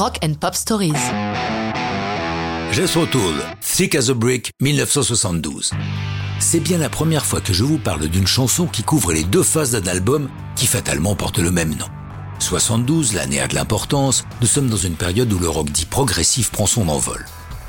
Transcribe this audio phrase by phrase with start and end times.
[0.00, 0.94] Rock and Pop Stories.
[2.72, 5.72] Jethro Tull, Thick as a Brick, 1972.
[6.38, 9.42] C'est bien la première fois que je vous parle d'une chanson qui couvre les deux
[9.42, 11.84] phases d'un album qui fatalement porte le même nom.
[12.38, 16.50] 72, l'année a de l'importance, nous sommes dans une période où le rock dit progressif
[16.50, 17.26] prend son envol.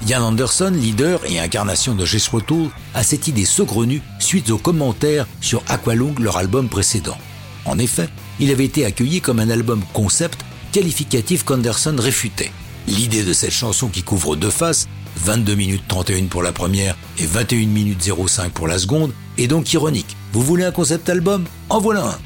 [0.08, 5.28] Ian Anderson, leader et incarnation de Jethro Tull, a cette idée saugrenue suite aux commentaires
[5.42, 7.18] sur Aqualung, leur album précédent.
[7.66, 8.08] En effet,
[8.40, 12.52] il avait été accueilli comme un album concept qualificatif qu'Anderson réfutait.
[12.88, 17.26] L'idée de cette chanson qui couvre deux faces, 22 minutes 31 pour la première et
[17.26, 20.16] 21 minutes 05 pour la seconde, est donc ironique.
[20.34, 21.46] Vous voulez un concept album?
[21.70, 22.18] En voilà un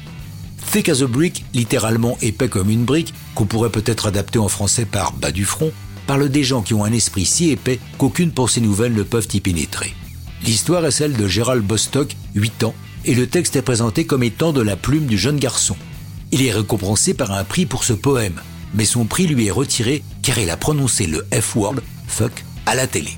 [0.72, 4.84] Thick as a brick, littéralement épais comme une brique, qu'on pourrait peut-être adapter en français
[4.84, 5.72] par bas du front,
[6.06, 9.40] parle des gens qui ont un esprit si épais qu'aucune pensée nouvelle ne peuvent y
[9.40, 9.94] pénétrer.
[10.44, 14.52] L'histoire est celle de Gérald Bostock, 8 ans, et le texte est présenté comme étant
[14.52, 15.76] de la plume du jeune garçon.
[16.38, 18.42] Il est récompensé par un prix pour ce poème,
[18.74, 21.76] mais son prix lui est retiré car il a prononcé le F-word,
[22.06, 23.12] fuck, à la télé.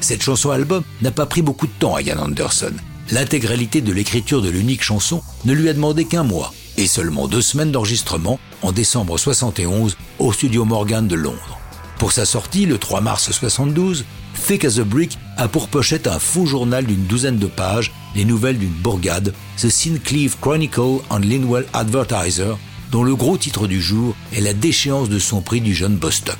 [0.00, 2.74] Cette chanson-album n'a pas pris beaucoup de temps à Ian Anderson.
[3.10, 7.40] L'intégralité de l'écriture de l'unique chanson ne lui a demandé qu'un mois et seulement deux
[7.40, 11.58] semaines d'enregistrement en décembre 71 au studio Morgan de Londres.
[11.98, 14.04] Pour sa sortie, le 3 mars 72,
[14.46, 18.24] Thick as a Brick a pour pochette un faux journal d'une douzaine de pages, les
[18.24, 22.52] nouvelles d'une bourgade, The Sinclair Chronicle and Linwell Advertiser,
[22.90, 26.38] dont le gros titre du jour est la déchéance de son prix du jeune Bostock.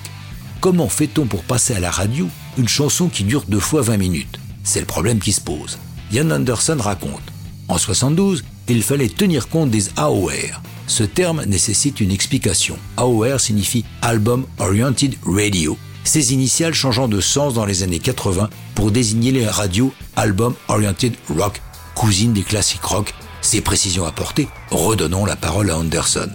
[0.61, 4.39] Comment fait-on pour passer à la radio une chanson qui dure deux fois 20 minutes?
[4.65, 5.79] C'est le problème qui se pose.
[6.13, 7.23] Ian Anderson raconte.
[7.69, 12.79] En 72, il fallait tenir compte des AOR, ce terme nécessite une explication.
[12.97, 15.77] AOR signifie Album Oriented Radio,
[16.09, 21.13] ces initiales changeant de sens dans les années 80 pour désigner les radios Album Oriented
[21.29, 21.61] Rock,
[21.95, 23.15] cousine des classiques rock.
[23.41, 26.29] Ces précisions apportées, redonnons la parole à Anderson.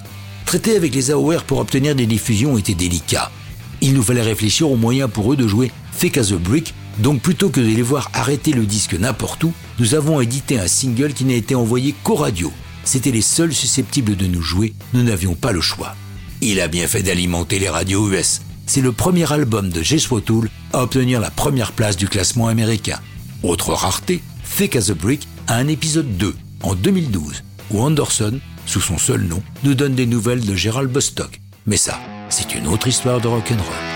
[0.45, 3.31] Traiter avec les AOR pour obtenir des diffusions était délicat.
[3.81, 7.21] Il nous fallait réfléchir aux moyens pour eux de jouer Fake as a Brick, donc
[7.21, 11.13] plutôt que de les voir arrêter le disque n'importe où, nous avons édité un single
[11.13, 15.35] qui n'a été envoyé qu'aux radios c'était les seuls susceptibles de nous jouer, nous n'avions
[15.35, 15.95] pas le choix.
[16.41, 18.41] Il a bien fait d'alimenter les radios US.
[18.65, 22.99] C'est le premier album de Joshua Tool à obtenir la première place du classement américain.
[23.43, 24.23] Autre rareté,
[24.55, 29.21] Thick as a Brick a un épisode 2 en 2012 où Anderson, sous son seul
[29.23, 31.39] nom, nous donne des nouvelles de Gerald Bostock.
[31.65, 33.92] Mais ça, c'est une autre histoire de rock'n'roll.